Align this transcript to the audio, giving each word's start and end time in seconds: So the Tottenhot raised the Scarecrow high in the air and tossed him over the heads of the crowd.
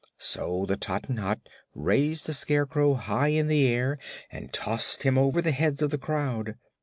So 0.17 0.65
the 0.65 0.77
Tottenhot 0.77 1.41
raised 1.75 2.25
the 2.25 2.33
Scarecrow 2.33 2.95
high 2.95 3.27
in 3.27 3.45
the 3.47 3.67
air 3.67 3.99
and 4.31 4.51
tossed 4.51 5.03
him 5.03 5.15
over 5.15 5.43
the 5.43 5.51
heads 5.51 5.83
of 5.83 5.91
the 5.91 5.99
crowd. 5.99 6.55